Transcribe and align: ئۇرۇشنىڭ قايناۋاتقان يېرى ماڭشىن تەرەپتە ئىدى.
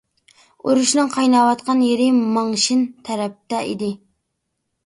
ئۇرۇشنىڭ 0.69 1.11
قايناۋاتقان 1.15 1.85
يېرى 1.87 2.07
ماڭشىن 2.39 2.83
تەرەپتە 3.11 3.63
ئىدى. 3.71 3.95